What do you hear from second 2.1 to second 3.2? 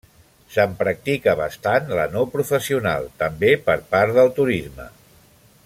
no professional,